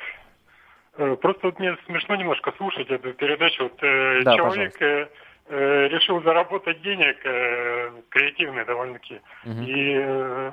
[0.97, 3.65] просто вот мне смешно немножко слушать эту передачу.
[3.65, 5.09] Вот да, человек пожалуйста
[5.49, 9.63] э, решил заработать денег, э, креативный довольно-таки, угу.
[9.63, 10.53] и э,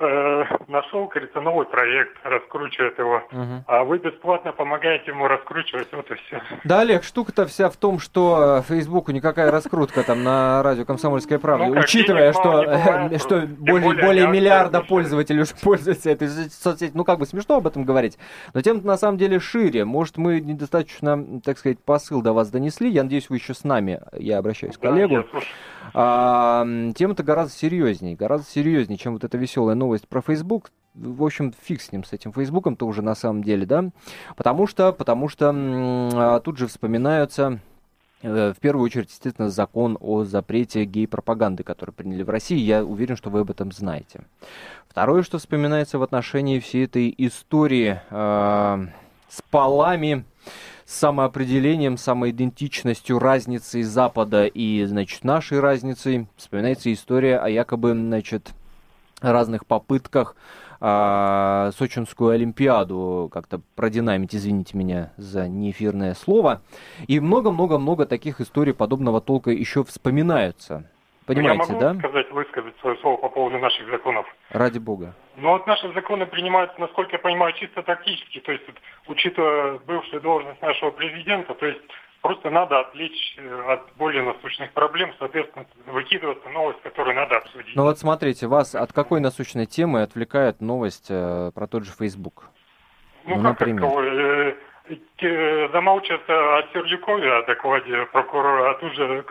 [0.00, 3.64] э, нашел, кажется, новый проект, раскручивает его, угу.
[3.66, 6.42] а вы бесплатно помогаете ему раскручивать, вот и все.
[6.64, 11.66] Да, Олег, штука-то вся в том, что Фейсбуку никакая раскрутка там на радио «Комсомольская правда»,
[11.66, 17.18] ну, учитывая, что, бывает, что более, более миллиарда пользователей уже пользуются этой соцсетью, ну как
[17.18, 18.18] бы смешно об этом говорить,
[18.54, 22.90] но тем на самом деле шире, может мы недостаточно, так сказать, посыл до вас донесли,
[22.90, 25.24] я надеюсь, вы еще с нами, я обращаюсь к коллегу.
[25.92, 30.70] А, тема-то гораздо серьезнее, гораздо серьезнее, чем вот эта веселая новость про Facebook.
[30.94, 33.90] В общем, фиг с ним, с этим Фейсбуком-то уже на самом деле, да?
[34.36, 37.60] Потому что, потому что а, тут же вспоминаются
[38.22, 42.58] э, в первую очередь, естественно, закон о запрете гей-пропаганды, который приняли в России.
[42.58, 44.22] Я уверен, что вы об этом знаете.
[44.88, 48.86] Второе, что вспоминается в отношении всей этой истории э,
[49.28, 50.24] с полами
[50.90, 56.26] самоопределением, самоидентичностью, разницей Запада и, значит, нашей разницей.
[56.36, 58.50] Вспоминается история о якобы, значит,
[59.20, 60.36] разных попытках
[60.80, 66.62] а, Сочинскую Олимпиаду как-то продинамить, извините меня за неэфирное слово.
[67.06, 70.90] И много-много-много таких историй подобного толка еще вспоминаются.
[71.26, 71.94] Понимаете, я могу да?
[71.94, 74.26] сказать, высказать свое слово по поводу наших законов?
[74.50, 75.14] Ради бога.
[75.36, 78.40] Ну вот наши законы принимаются, насколько я понимаю, чисто тактически.
[78.40, 78.64] То есть,
[79.06, 81.80] учитывая бывшую должность нашего президента, то есть
[82.20, 87.74] просто надо отвлечь э, от более насущных проблем, соответственно, выкидываться новость, которую надо обсудить.
[87.74, 92.44] Ну вот смотрите, вас от какой насущной темы отвлекает новость э, про тот же Facebook?
[93.24, 93.82] Ну, ну как например?
[93.82, 99.24] Таковой, э, замолчат о Сердюкове, о докладе прокурора, а тут же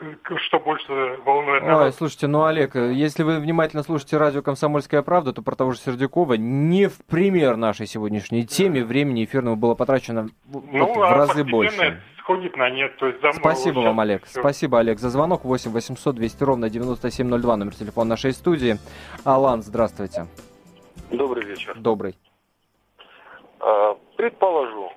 [0.48, 1.84] что больше волнует народ.
[1.84, 5.80] Ой, слушайте, ну, Олег, если вы внимательно слушаете радио «Комсомольская правда», то про того же
[5.80, 11.44] Сердюкова не в пример нашей сегодняшней теме времени эфирного было потрачено ну, в а разы
[11.44, 12.02] больше.
[12.30, 12.96] Сходит на нет.
[12.98, 14.26] То есть Спасибо вам, Олег.
[14.26, 14.40] Все.
[14.40, 15.44] Спасибо, Олег, за звонок.
[15.44, 18.78] 8 800 200 ровно 9702, номер телефона нашей студии.
[19.26, 20.28] Алан, здравствуйте.
[21.12, 21.76] Добрый вечер.
[21.80, 22.16] Добрый.
[23.60, 24.92] А, предположу,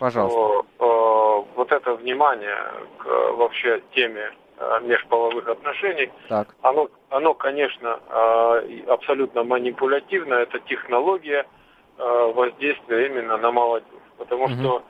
[0.00, 0.38] Пожалуйста.
[0.38, 2.56] что э, вот это внимание
[2.98, 6.54] к вообще теме э, межполовых отношений, так.
[6.62, 8.00] Оно, оно, конечно,
[8.88, 11.46] абсолютно манипулятивно, это технология
[11.98, 13.88] воздействия именно на молодежь.
[14.18, 14.52] Потому угу.
[14.54, 14.82] что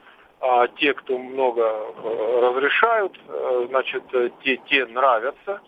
[0.45, 4.03] э, те, кто много э, разрешают, э, значит,
[4.43, 5.61] те, те нравятся.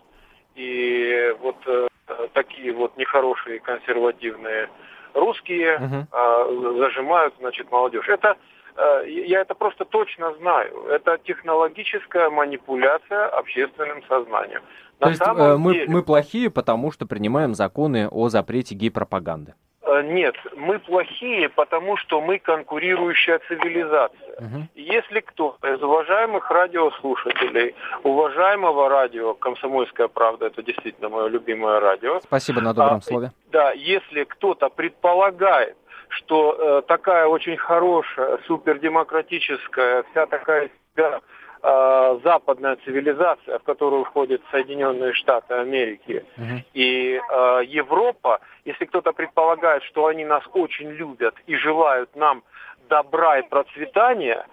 [0.55, 1.87] И вот э,
[2.33, 4.69] такие вот нехорошие консервативные
[5.13, 6.07] русские угу.
[6.11, 8.07] э, зажимают, значит, молодежь.
[8.09, 8.37] Это
[8.77, 10.85] Э, я это просто точно знаю.
[10.89, 14.61] Это технологическая манипуляция общественным сознанием.
[14.99, 15.87] На То есть э, мы, деле...
[15.89, 19.55] мы плохие, потому что принимаем законы о запрете гей-пропаганды?
[19.87, 24.35] Э, нет, мы плохие, потому что мы конкурирующая цивилизация.
[24.37, 24.67] Угу.
[24.75, 32.19] Если кто из уважаемых радиослушателей, уважаемого радио «Комсомольская правда», это действительно мое любимое радио.
[32.21, 33.31] Спасибо на добром а, слове.
[33.51, 35.77] Да, если кто-то предполагает,
[36.09, 40.69] что э, такая очень хорошая, супердемократическая, вся такая
[41.61, 46.63] э, западная цивилизация, в которую входят Соединенные Штаты Америки uh-huh.
[46.73, 52.43] и э, Европа, если кто-то предполагает, что они нас очень любят и желают нам
[52.89, 54.45] добра и процветания,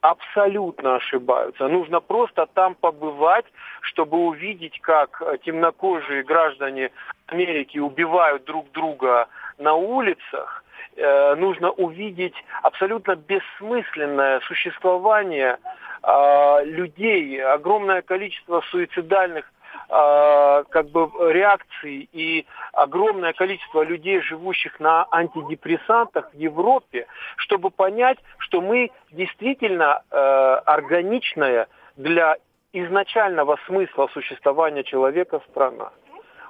[0.00, 1.68] абсолютно ошибаются.
[1.68, 3.46] Нужно просто там побывать,
[3.80, 6.90] чтобы увидеть, как темнокожие граждане
[7.26, 9.28] Америки убивают друг друга
[9.58, 10.64] на улицах,
[10.96, 15.58] Э, нужно увидеть абсолютно бессмысленное существование
[16.02, 19.44] э, людей, огромное количество суицидальных
[19.90, 27.06] э, как бы реакций и огромное количество людей, живущих на антидепрессантах в Европе,
[27.36, 30.16] чтобы понять, что мы действительно э,
[30.64, 32.36] органичная для
[32.72, 35.90] изначального смысла существования человека страна.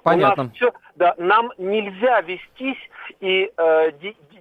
[0.07, 0.45] Понятно.
[0.45, 2.79] У нас все, да, нам нельзя вестись,
[3.19, 3.91] и э,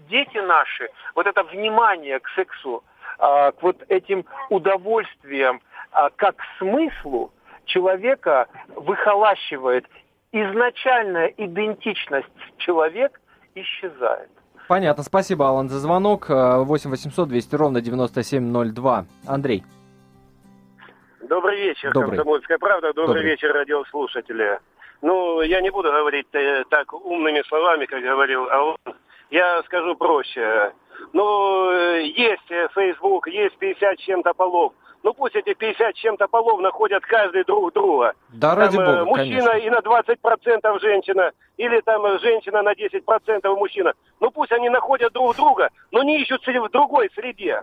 [0.10, 2.84] дети наши, вот это внимание к сексу,
[3.17, 7.32] э, к вот этим удовольствиям, э, как смыслу,
[7.65, 9.88] человека выхолащивает.
[10.32, 13.19] Изначальная идентичность человек
[13.56, 14.30] исчезает.
[14.67, 15.01] Понятно.
[15.01, 16.30] Спасибо, Алан, за звонок.
[16.30, 19.06] 8 800 200 ровно 9702.
[19.28, 19.63] Андрей.
[21.28, 22.17] Добрый вечер, Добрый.
[22.17, 22.93] Комсомольская правда.
[22.93, 24.60] Добрый, Добрый вечер, радиослушатели.
[25.01, 28.77] Ну, я не буду говорить э, так умными словами, как говорил Алан.
[29.29, 30.73] Я скажу проще.
[31.13, 34.73] Ну, э, есть э, Facebook, есть 50 чем-то полов.
[35.05, 38.13] Ну пусть эти 50 чем-то полов находят каждый друг друга.
[38.29, 39.67] Да, там, ради бога, Мужчина конечно.
[39.67, 43.93] и на 20% женщина, или там женщина на 10% мужчина.
[44.19, 47.62] Ну пусть они находят друг друга, но не ищут в другой среде.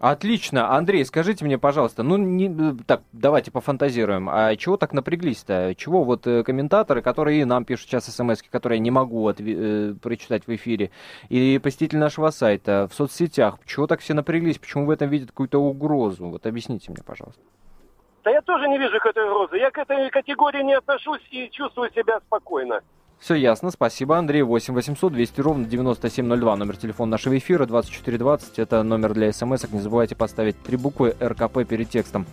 [0.00, 0.74] Отлично.
[0.74, 4.30] Андрей, скажите мне, пожалуйста, ну, не, э, так, давайте пофантазируем.
[4.30, 5.74] А чего так напряглись-то?
[5.76, 9.94] Чего вот э, комментаторы, которые нам пишут сейчас смс которые я не могу отве- э,
[10.00, 10.90] прочитать в эфире,
[11.28, 14.58] и посетители нашего сайта, в соцсетях, чего так все напряглись?
[14.58, 16.28] Почему в этом видят какую-то угрозу?
[16.28, 17.42] Вот объясните мне, пожалуйста.
[18.24, 19.58] Да я тоже не вижу этой угрозы.
[19.58, 22.80] Я к этой категории не отношусь и чувствую себя спокойно.
[23.20, 24.40] Все ясно, спасибо, Андрей.
[24.40, 29.68] 8 800 200 ровно 9702, номер телефона нашего эфира, 2420, это номер для смс -ок.
[29.72, 32.24] Не забывайте поставить три буквы РКП перед текстом.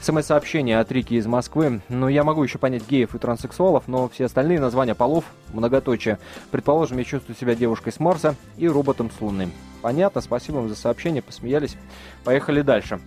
[0.00, 1.80] СМС-сообщение от Рики из Москвы.
[1.88, 6.20] Ну, я могу еще понять геев и транссексуалов, но все остальные названия полов, многоточие.
[6.52, 9.48] Предположим, я чувствую себя девушкой с Марса и роботом с Луны.
[9.82, 11.76] Понятно, спасибо вам за сообщение, посмеялись.
[12.22, 13.00] Поехали дальше.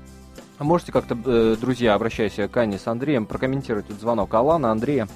[0.60, 5.08] Можете как-то, э, друзья, обращаясь к Ане с Андреем, прокомментировать этот звонок Алана, Андрея?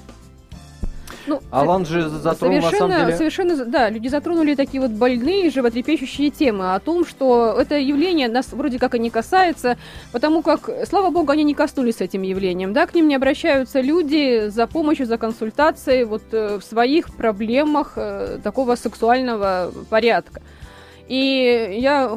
[1.26, 3.16] Ну, Алан же затронул, совершенно, на самом деле...
[3.16, 8.52] Совершенно, да, люди затронули такие вот больные, животрепещущие темы о том, что это явление нас
[8.52, 9.78] вроде как и не касается,
[10.12, 14.48] потому как, слава богу, они не коснулись этим явлением, да, к ним не обращаются люди
[14.48, 20.42] за помощью, за консультацией вот э, в своих проблемах э, такого сексуального порядка.
[21.08, 22.10] И я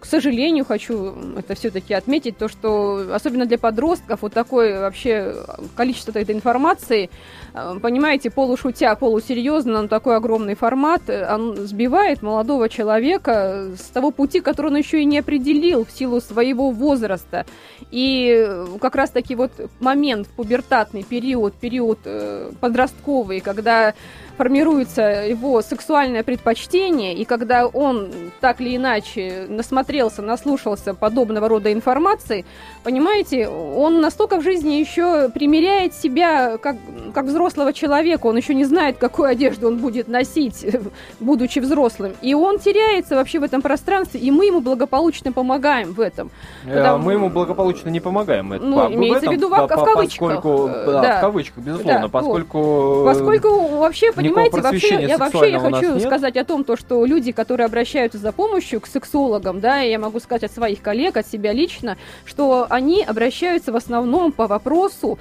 [0.00, 5.34] к сожалению, хочу это все-таки отметить, то, что особенно для подростков вот такое вообще
[5.76, 7.10] количество этой информации,
[7.54, 14.10] э, понимаете, полушутя, полусерьезно, но такой огромный формат, э, он сбивает молодого человека с того
[14.10, 17.44] пути, который он еще и не определил в силу своего возраста.
[17.90, 18.48] И
[18.80, 23.94] как раз-таки вот момент, пубертатный период, период э, подростковый, когда
[24.38, 28.08] формируется его сексуальное предпочтение, и когда он
[28.40, 32.44] так или иначе насмотрелся, наслушался подобного рода информации,
[32.84, 36.76] понимаете, он настолько в жизни еще примеряет себя как,
[37.12, 40.64] как взрослого человека, он еще не знает, какую одежду он будет носить,
[41.20, 46.00] будучи взрослым, и он теряется вообще в этом пространстве, и мы ему благополучно помогаем в
[46.00, 46.30] этом.
[46.64, 47.04] Э, Потому...
[47.04, 48.52] Мы ему благополучно не помогаем.
[48.52, 50.34] Это, ну, имеется в виду в, в, в кавычках.
[50.36, 52.58] Поскольку, да, да, в кавычках, безусловно, да, поскольку...
[52.58, 53.04] Вот.
[53.04, 54.27] Поскольку вообще, понимаете,
[54.62, 58.80] вообще, я вообще я хочу сказать о том, то, что люди, которые обращаются за помощью
[58.80, 63.72] к сексологам, да, я могу сказать от своих коллег, от себя лично, что они обращаются
[63.72, 65.18] в основном по вопросу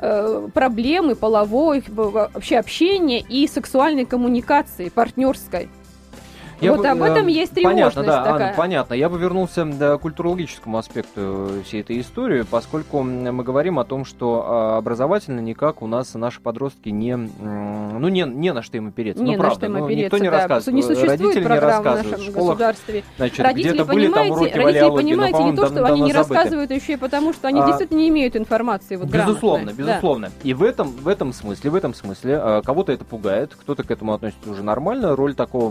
[0.00, 5.68] э, проблемы половой, вообще общения и сексуальной коммуникации, партнерской.
[6.60, 8.46] Я вот бы, об этом э, есть тревожность понятно, да, такая.
[8.48, 8.94] Анна, понятно.
[8.94, 14.44] Я бы вернулся к культурологическому аспекту всей этой истории, поскольку мы говорим о том, что
[14.46, 19.22] а, образовательно никак у нас наши подростки не, ну, не, не на что им опереться.
[19.22, 20.74] Не ну, на правда, что им ну, опереться, никто не да, рассказывает.
[20.74, 22.18] Не существует Родители не рассказывают.
[22.18, 23.04] в школах, государстве.
[23.16, 26.12] Значит, родители, где-то были там уроки родители, валиологии, понимаете, но, не то, что они не
[26.12, 29.86] рассказывают еще и потому, что они а, действительно не имеют информации вот, Безусловно, грамотной.
[29.86, 30.26] безусловно.
[30.28, 30.48] Да.
[30.48, 33.90] И в этом, в этом смысле, в этом смысле а, кого-то это пугает, кто-то к
[33.90, 35.16] этому относится уже нормально.
[35.16, 35.70] Роль такого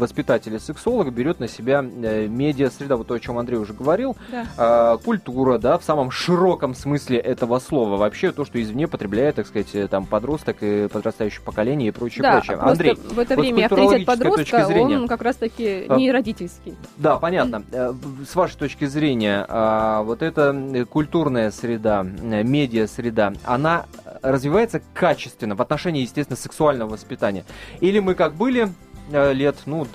[0.00, 4.94] воспитателя-сексолога берет на себя э, медиа-среда, вот то, о чем Андрей уже говорил, да.
[4.94, 9.46] э, культура, да, в самом широком смысле этого слова, вообще то, что извне потребляет, так
[9.46, 12.56] сказать, э, там подросток и подрастающее поколение и прочее, да, прочее.
[12.56, 16.74] Андрей, в это вот время авторитет подростка, зрения, он как раз-таки а, не родительский.
[16.96, 17.62] Да, понятно.
[17.70, 17.92] Э,
[18.28, 23.86] с вашей точки зрения, а, вот эта культурная среда, медиа-среда, она
[24.22, 27.44] развивается качественно в отношении, естественно, сексуального воспитания?
[27.80, 28.68] Или мы как были
[29.10, 29.86] лет, ну,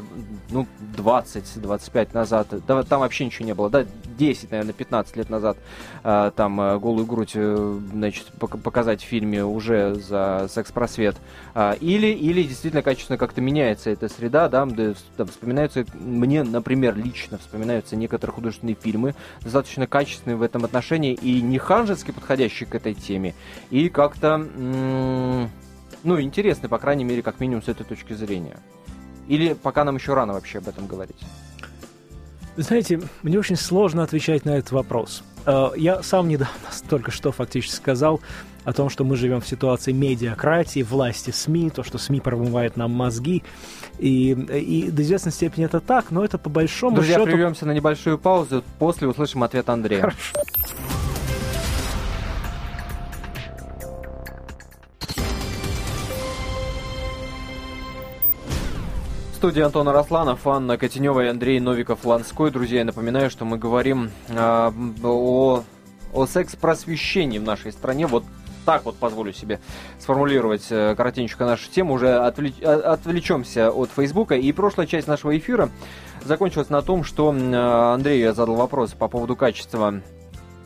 [0.50, 3.86] ну 20-25 назад, да, там вообще ничего не было, да,
[4.18, 5.58] 10, наверное, 15 лет назад
[6.04, 11.16] э, там э, голую грудь, значит, показать в фильме уже за секс-просвет.
[11.80, 17.96] Или, или действительно качественно как-то меняется эта среда, да, да, вспоминаются, мне, например, лично вспоминаются
[17.96, 23.36] некоторые художественные фильмы, достаточно качественные в этом отношении и не ханжески подходящие к этой теме,
[23.70, 25.50] и как-то, ну,
[26.22, 28.58] интересны, по крайней мере, как минимум с этой точки зрения.
[29.28, 31.18] Или пока нам еще рано вообще об этом говорить?
[32.58, 35.24] Знаете, мне очень сложно отвечать на этот вопрос.
[35.46, 36.56] Э, я сам недавно
[36.90, 38.22] только что фактически сказал,
[38.66, 42.92] о том, что мы живем в ситуации медиакратии, власти СМИ, то, что СМИ промывает нам
[42.92, 43.44] мозги.
[44.00, 47.26] И, и до известной степени это так, но это по большому Друзья, счету...
[47.26, 50.02] Друзья, прервемся на небольшую паузу, после услышим ответ Андрея.
[50.02, 50.34] Хорошо.
[59.46, 62.50] Студии Антона Росланов, Анна Котенева и Андрей Новиков-Ланской.
[62.50, 64.72] Друзья, я напоминаю, что мы говорим э,
[65.04, 65.64] о,
[66.14, 68.08] о секс-просвещении в нашей стране.
[68.08, 68.24] Вот
[68.66, 69.60] так вот позволю себе
[70.00, 71.94] сформулировать э, коротенько нашу тему.
[71.94, 74.34] Уже отвлеч, отвлечемся от Фейсбука.
[74.34, 75.70] И прошлая часть нашего эфира
[76.24, 77.56] закончилась на том, что э,
[77.94, 80.02] Андрею я задал вопрос по поводу качества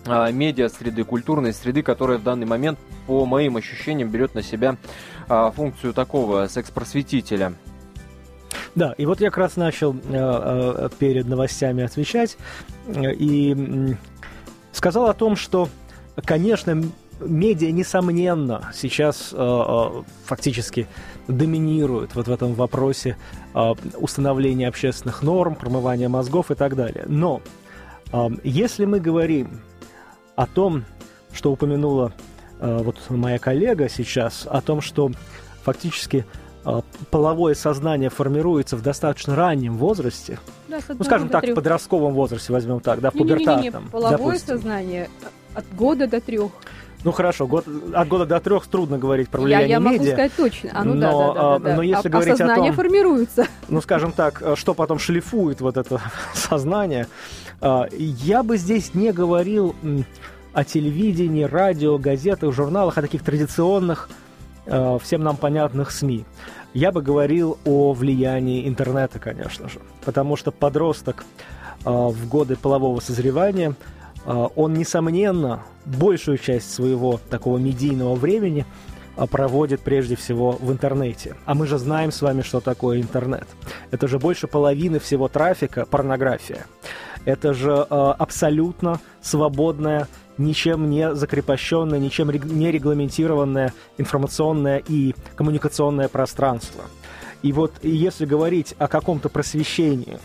[0.06, 4.78] э, медиа среды, культурной среды, которая в данный момент, по моим ощущениям, берет на себя
[5.28, 7.56] функцию такого секс-просветителя.
[8.76, 12.38] Да, и вот я как раз начал э, э, перед новостями отвечать
[12.88, 13.96] э, и
[14.72, 15.70] сказал о том, что,
[16.24, 16.82] конечно,
[17.20, 19.36] медиа, несомненно, сейчас
[20.26, 20.88] фактически
[21.28, 23.18] доминируют вот в этом вопросе
[23.98, 27.06] установления общественных норм, промывания мозгов и так далее.
[27.08, 27.42] Но
[28.12, 29.62] э, если мы говорим
[30.36, 30.86] о том,
[31.34, 32.14] что упомянула
[32.60, 35.12] э, вот моя коллега сейчас, о том, что
[35.64, 36.26] фактически
[37.10, 42.80] половое сознание формируется в достаточно раннем возрасте, да, ну, скажем так, в подростковом возрасте, возьмем
[42.80, 43.90] так, да, в пубертатном.
[43.90, 44.48] Половое допустим.
[44.48, 45.10] сознание
[45.54, 46.52] от года до трех.
[47.06, 49.92] Ну хорошо, год, от года до трех трудно говорить про влияние я, я медиа.
[49.92, 50.70] Я могу сказать точно.
[50.74, 51.76] А, ну но, да, да, да, да, да.
[51.78, 53.48] Но если а, говорить а сознание о том, формируется.
[53.70, 56.02] Ну, скажем так, что потом шлифует вот это
[56.34, 57.08] сознание,
[57.62, 59.76] а, я бы здесь не говорил
[60.52, 64.29] о телевидении, радио, газетах, журналах, о таких традиционных Э,
[64.66, 66.26] всем нам понятных СМИ.
[66.74, 71.26] Я бы говорил о влиянии интернета, конечно же, потому что подросток
[71.84, 73.74] э, в годы полового созревания,
[74.26, 78.66] э, он, несомненно, большую часть своего такого медийного времени
[79.32, 81.36] проводит прежде всего в интернете.
[81.46, 83.48] А мы же знаем с вами, что такое интернет.
[83.92, 86.68] Это же больше половины всего трафика порнография.
[87.26, 90.08] Это же абсолютно свободная
[90.40, 96.84] ничем не закрепощенное, ничем не регламентированное информационное и коммуникационное пространство.
[97.42, 100.20] И вот если говорить о каком-то просвещении,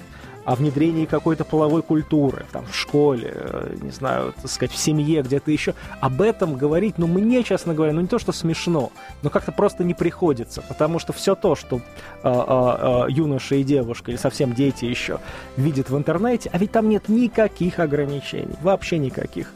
[0.44, 5.22] о внедрении какой-то половой культуры, там, в школе, э, не знаю, так сказать, в семье,
[5.22, 5.74] где-то еще.
[6.00, 9.84] Об этом говорить, ну, мне, честно говоря, ну, не то, что смешно, но как-то просто
[9.84, 11.80] не приходится, потому что все то, что э,
[12.24, 15.20] э, юноша и девушка, или совсем дети еще,
[15.56, 19.52] видят в интернете, а ведь там нет никаких ограничений, вообще никаких.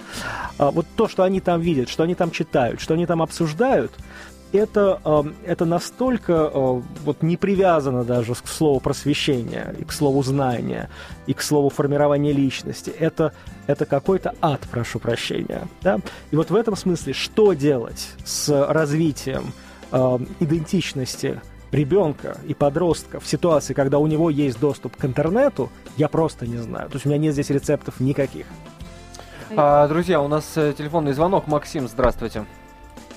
[0.59, 3.92] А вот то, что они там видят, что они там читают, что они там обсуждают,
[4.53, 10.23] это, эм, это настолько э, вот не привязано даже к слову просвещения, и к слову
[10.23, 10.89] знания,
[11.27, 12.91] и к слову формирования личности.
[12.91, 13.33] Это,
[13.67, 15.69] это какой-то ад, прошу прощения.
[15.83, 15.99] Да?
[16.31, 19.53] И вот в этом смысле, что делать с развитием
[19.93, 26.09] э, идентичности ребенка и подростка в ситуации, когда у него есть доступ к интернету, я
[26.09, 26.89] просто не знаю.
[26.89, 28.47] То есть у меня нет здесь рецептов никаких.
[29.57, 31.47] А, друзья, у нас э, телефонный звонок.
[31.47, 32.45] Максим, здравствуйте.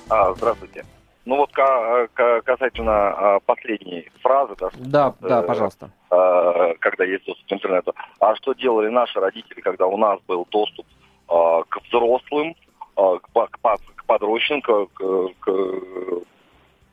[0.09, 0.85] А, здравствуйте.
[1.25, 5.91] Ну вот касательно а, последней фразы, да, да, да, э, пожалуйста.
[6.09, 7.93] Э, когда есть доступ к интернету.
[8.19, 10.85] А что делали наши родители, когда у нас был доступ
[11.29, 12.55] э, к взрослым,
[12.95, 13.59] к, к, к
[14.61, 15.51] к, к,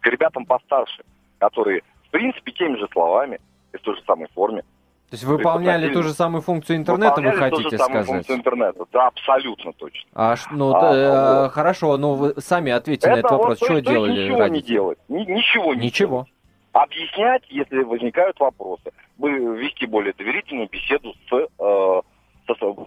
[0.01, 1.03] к ребятам постарше,
[1.39, 3.41] которые, в принципе, теми же словами
[3.73, 4.63] и в той же самой форме
[5.11, 8.07] то есть выполняли ту же самую функцию интернета, вы хотите ту же самую сказать?
[8.07, 10.11] функцию интернета, да, абсолютно точно.
[10.15, 11.53] А, ну, а, да, вот.
[11.53, 14.61] хорошо, но вы сами ответьте на этот вопрос, вот, что то, делали Ничего родители?
[14.61, 16.17] не делать, Ни, ничего не Ничего.
[16.17, 16.33] Делать.
[16.73, 22.01] Объяснять, если возникают вопросы, вести более доверительную беседу с э,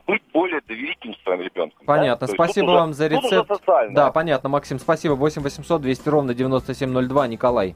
[0.08, 1.86] быть более доверительным с своим ребенком.
[1.86, 2.34] Понятно, да?
[2.34, 3.52] спасибо вам уже, за рецепт.
[3.92, 5.14] Да, понятно, Максим, спасибо.
[5.14, 7.76] 8 800 200 ровно 9702, Николай.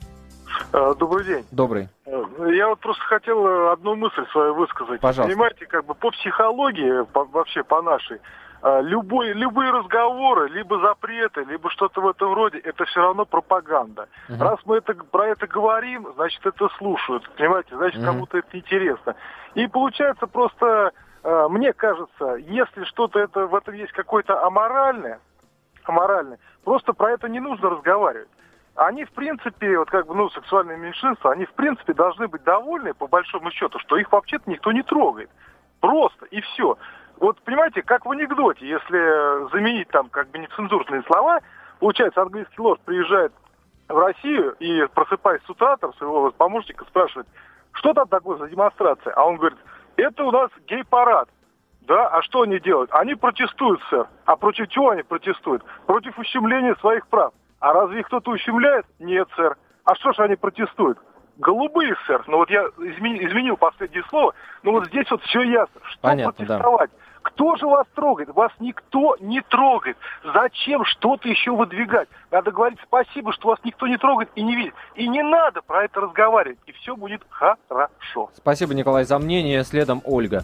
[0.74, 1.46] Э, добрый день.
[1.52, 1.90] Добрый.
[2.06, 5.02] Э, я вот просто хотел э, одну мысль свою высказать.
[5.02, 5.34] Пожалуйста.
[5.34, 8.20] Понимаете, как бы по психологии, по, вообще по нашей,
[8.82, 14.08] любой, любые разговоры, либо запреты, либо что-то в этом роде, это все равно пропаганда.
[14.28, 14.44] Угу.
[14.44, 17.30] Раз мы это, про это говорим, значит, это слушают.
[17.38, 18.08] Понимаете, значит, угу.
[18.08, 19.16] кому-то это интересно.
[19.54, 25.20] И получается просто, мне кажется, если что-то это, в этом есть какое-то аморальное,
[25.84, 28.30] аморальное, просто про это не нужно разговаривать
[28.76, 32.94] они, в принципе, вот как бы, ну, сексуальные меньшинства, они, в принципе, должны быть довольны,
[32.94, 35.30] по большому счету, что их вообще-то никто не трогает.
[35.80, 36.78] Просто, и все.
[37.18, 41.40] Вот, понимаете, как в анекдоте, если заменить там как бы нецензурные слова,
[41.80, 43.32] получается, английский лорд приезжает
[43.88, 47.28] в Россию и, просыпаясь с утра, там, своего помощника спрашивает,
[47.72, 49.14] что там такое за демонстрация?
[49.14, 49.60] А он говорит,
[49.96, 51.30] это у нас гей-парад.
[51.82, 52.90] Да, а что они делают?
[52.94, 54.08] Они протестуют, сэр.
[54.26, 55.64] А против чего они протестуют?
[55.86, 57.32] Против ущемления своих прав.
[57.60, 58.86] А разве их кто-то ущемляет?
[59.00, 59.58] Нет, сэр.
[59.84, 60.98] А что же они протестуют?
[61.38, 62.24] Голубые, сэр.
[62.28, 64.34] Ну вот я изменил, изменил последнее слово,
[64.64, 65.82] но вот здесь вот все ясно.
[65.84, 66.90] Что Понятно, протестовать?
[66.92, 66.98] Да.
[67.24, 68.30] Кто же вас трогает?
[68.30, 69.98] Вас никто не трогает.
[70.24, 72.08] Зачем что-то еще выдвигать?
[72.30, 74.76] Надо говорить спасибо, что вас никто не трогает и не видит.
[74.94, 76.60] И не надо про это разговаривать.
[76.68, 78.30] И все будет хорошо.
[78.36, 79.64] Спасибо, Николай, за мнение.
[79.64, 80.44] Следом Ольга.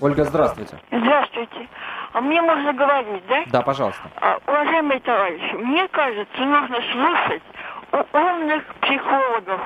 [0.00, 0.78] Ольга, здравствуйте.
[0.90, 1.68] Здравствуйте.
[2.14, 3.42] А мне можно говорить, да?
[3.46, 4.00] Да, пожалуйста.
[4.20, 7.42] А, уважаемые товарищи, мне кажется, нужно слушать
[8.12, 9.60] умных психологов,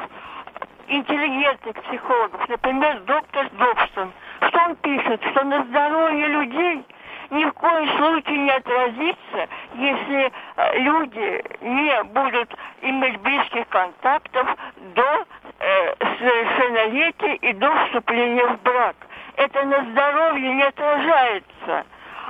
[0.86, 4.12] интеллигентных психологов, например, доктор Добсон.
[4.49, 5.22] Что он пишет?
[5.30, 6.86] Что на здоровье людей
[7.28, 14.49] ни в коем случае не отразится, если э, люди не будут иметь близких контактов
[14.94, 15.26] до
[15.59, 18.96] э, совершеннолетия и до вступления в брак.
[19.36, 21.84] Это на здоровье не отражается.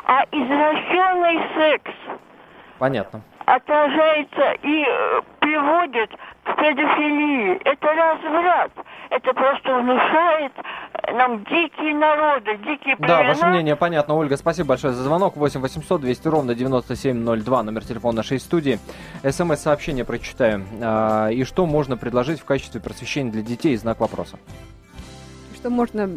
[0.09, 1.93] А извращенный секс
[2.79, 3.21] Понятно.
[3.45, 6.11] отражается и э, приводит
[6.45, 7.61] к педофилии.
[7.63, 8.73] Это разврат.
[9.11, 10.53] Это просто внушает
[11.13, 13.23] нам дикие народы, дикие племена.
[13.23, 14.39] Да, ваше мнение понятно, Ольга.
[14.39, 15.37] Спасибо большое за звонок.
[15.37, 18.79] 8 800 200 ровно 9702, номер телефона нашей студии.
[19.23, 20.65] СМС-сообщение прочитаю.
[20.81, 23.77] А, и что можно предложить в качестве просвещения для детей?
[23.77, 24.39] Знак вопроса
[25.69, 26.09] что можно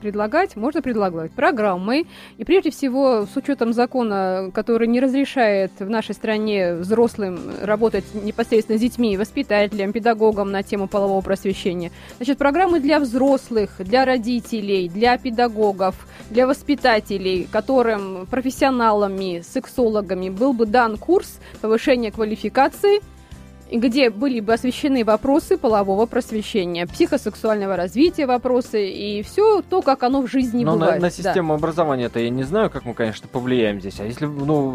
[0.00, 0.54] предлагать?
[0.54, 2.06] Можно предлагать программы.
[2.38, 8.78] И прежде всего, с учетом закона, который не разрешает в нашей стране взрослым работать непосредственно
[8.78, 11.90] с детьми, воспитателям, педагогам на тему полового просвещения.
[12.18, 15.96] Значит, программы для взрослых, для родителей, для педагогов,
[16.30, 23.00] для воспитателей, которым профессионалами, сексологами был бы дан курс повышения квалификации–
[23.70, 30.22] где были бы освещены вопросы полового просвещения, психосексуального развития вопросы и все то, как оно
[30.22, 30.96] в жизни Но бывает.
[30.96, 31.54] На, на систему да.
[31.54, 34.00] образования-то я не знаю, как мы, конечно, повлияем здесь.
[34.00, 34.70] А если, ну,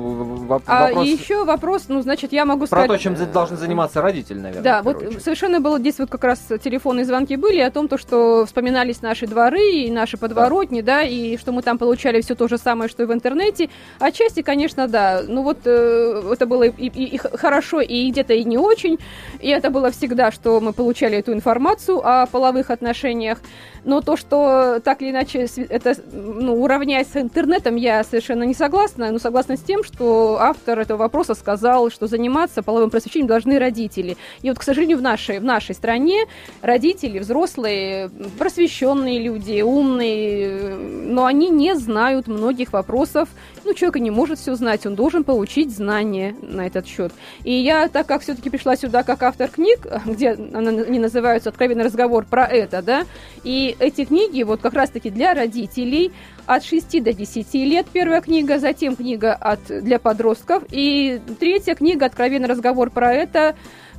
[0.47, 0.63] вопрос...
[0.67, 2.87] А еще вопрос, ну, значит, я могу сказать...
[2.87, 4.63] Про то, чем должны заниматься родители, наверное.
[4.63, 5.23] Да, вот очередь.
[5.23, 9.27] совершенно было здесь вот как раз телефонные звонки были о том, то, что вспоминались наши
[9.27, 12.89] дворы и наши подворотни, да, да и что мы там получали все то же самое,
[12.89, 13.69] что и в интернете.
[13.99, 15.23] Отчасти, конечно, да.
[15.27, 18.99] Ну вот э, это было и, и, и хорошо, и где-то и не очень очень.
[19.39, 23.39] И это было всегда, что мы получали эту информацию о половых отношениях.
[23.85, 29.11] Но то, что так или иначе это ну, уравняясь с интернетом, я совершенно не согласна.
[29.11, 34.17] Но согласна с тем, что автор этого вопроса сказал, что заниматься половым просвещением должны родители.
[34.41, 36.25] И вот, к сожалению, в нашей, в нашей стране
[36.61, 38.09] родители, взрослые,
[38.39, 43.29] просвещенные люди, умные, но они не знают многих вопросов.
[43.63, 47.11] Ну, человек не может все знать, он должен получить знания на этот счет.
[47.43, 52.25] И я, так как все-таки пришла сюда как автор книг, где они называются «Откровенный разговор
[52.25, 53.05] про это», да,
[53.43, 56.11] и эти книги вот как раз-таки для родителей
[56.45, 62.05] от 6 до 10 лет первая книга, затем книга от, для подростков, и третья книга
[62.05, 63.55] «Откровенный разговор про это»,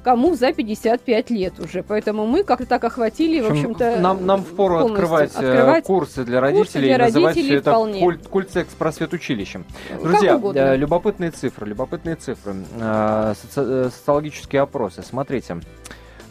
[0.07, 1.83] кому за 55 лет уже.
[1.83, 6.41] Поэтому мы как-то так охватили, в, общем-то, Нам, нам впору открывать, э, открывать курсы для
[6.41, 9.65] родителей курсы для и называть все это культ, культ секс просветучилищем.
[10.01, 12.55] Друзья, э, любопытные цифры, любопытные цифры.
[12.79, 15.03] Э, соци- социологические опросы.
[15.03, 15.57] Смотрите.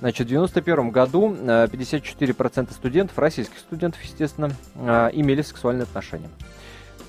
[0.06, 6.30] Значит, в 1991 году 54% студентов, российских студентов, естественно, имели сексуальные отношения.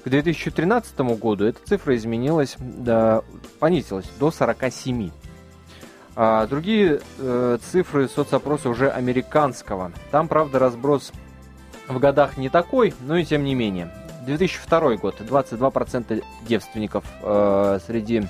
[0.03, 3.21] К 2013 году эта цифра изменилась, да,
[3.59, 5.13] понизилась до 47%.
[6.15, 9.93] А другие э, цифры соцопроса уже американского.
[10.11, 11.13] Там, правда, разброс
[11.89, 13.93] в годах не такой, но и тем не менее.
[14.25, 15.21] 2002 год.
[15.21, 18.27] 22% девственников э, среди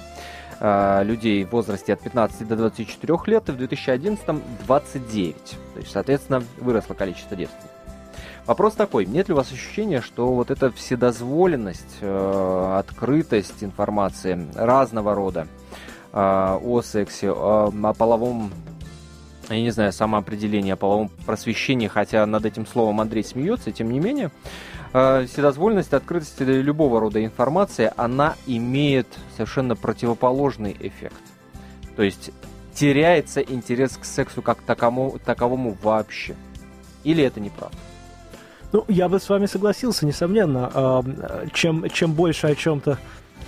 [0.61, 4.25] э, людей в возрасте от 15 до 24 лет, и в 2011
[4.67, 5.37] 29.
[5.75, 7.71] То есть, соответственно, выросло количество девственников.
[8.47, 15.15] Вопрос такой, нет ли у вас ощущения, что вот эта вседозволенность, э, открытость информации разного
[15.15, 15.49] рода,
[16.13, 18.53] э, о сексе, о, о половом
[19.49, 24.01] я не знаю, самоопределение, о половом просвещении, хотя над этим словом Андрей смеется, тем не
[24.01, 24.31] менее,
[24.97, 31.21] э, вседозволенность, открытость для любого рода информации, она имеет совершенно противоположный эффект.
[31.97, 32.31] То есть
[32.75, 36.35] теряется интерес к сексу как таковому, таковому вообще.
[37.05, 37.77] Или это неправда?
[38.73, 41.03] Ну, я бы с вами согласился, несомненно.
[41.53, 42.99] Чем, чем больше о чем-то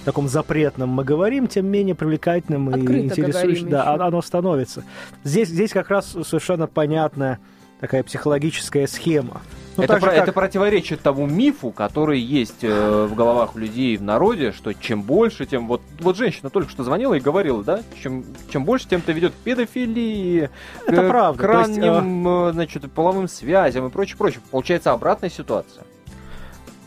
[0.05, 4.82] таком запретном мы говорим, тем менее привлекательным Открыто и интересующим да, оно становится.
[5.24, 7.40] Здесь, здесь как раз совершенно понятная
[7.80, 9.42] такая психологическая схема.
[9.76, 10.18] Ну, это, про, как...
[10.18, 15.02] это противоречит тому мифу, который есть э, в головах у людей в народе, что чем
[15.02, 19.00] больше, тем вот вот женщина только что звонила и говорила, да, чем чем больше, тем
[19.00, 20.50] это ведет к педофилии,
[20.84, 21.40] это к, правда.
[21.40, 22.52] к ранним, есть, э...
[22.54, 24.40] значит, половым связям и прочее, прочее.
[24.50, 25.84] Получается обратная ситуация.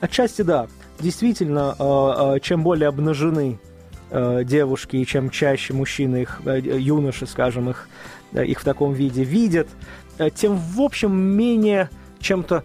[0.01, 0.67] Отчасти да.
[0.99, 3.57] Действительно, э, чем более обнажены
[4.11, 7.87] девушки, и чем чаще мужчины, их, юноши, скажем, их,
[8.33, 9.67] их в таком виде видят,
[10.35, 11.89] тем, в общем, менее
[12.19, 12.63] чем-то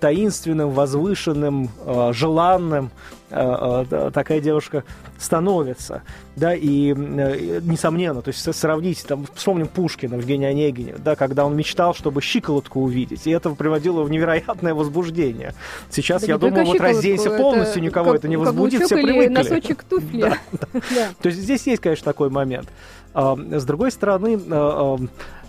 [0.00, 1.70] таинственным, возвышенным,
[2.12, 2.90] желанным
[3.30, 4.84] такая девушка
[5.18, 6.02] становится,
[6.36, 11.56] да, и, э, несомненно, то есть сравнить, там, вспомним Пушкина, Евгения Онегине, да, когда он
[11.56, 15.54] мечтал, чтобы щиколотку увидеть, и это приводило в невероятное возбуждение.
[15.90, 19.28] Сейчас, да я думаю, вот разденься полностью, никого это не возбудит, все привыкли.
[19.28, 20.22] носочек туфли.
[20.22, 20.68] Да, да.
[20.72, 21.08] Да.
[21.20, 22.68] То есть здесь есть, конечно, такой момент.
[23.12, 24.38] А, с другой стороны,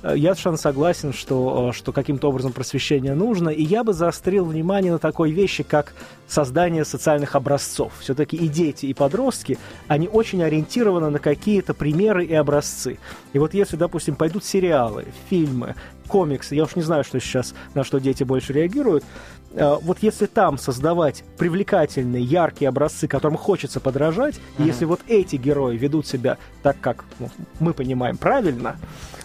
[0.03, 4.99] я совершенно согласен, что, что каким-то образом просвещение нужно, и я бы заострил внимание на
[4.99, 5.93] такой вещи, как
[6.27, 7.93] создание социальных образцов.
[7.99, 12.99] Все-таки и дети, и подростки, они очень ориентированы на какие-то примеры и образцы.
[13.33, 15.75] И вот если, допустим, пойдут сериалы, фильмы,
[16.07, 20.25] комиксы, я уж не знаю, что сейчас, на что дети больше реагируют, э, вот если
[20.25, 24.65] там создавать привлекательные, яркие образцы, которым хочется подражать, mm-hmm.
[24.65, 27.29] если вот эти герои ведут себя так, как ну,
[27.59, 28.77] мы понимаем правильно,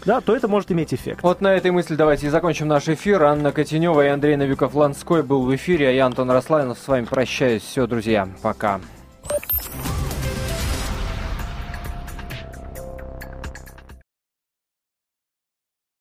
[0.04, 1.22] да, то это может иметь эффект.
[1.22, 3.22] Вот на этой мысли давайте и закончим наш эфир.
[3.22, 7.62] Анна Котенева и Андрей Новиков-Ланской был в эфире, а я, Антон Росланов, с вами прощаюсь.
[7.62, 8.80] Все, друзья, пока.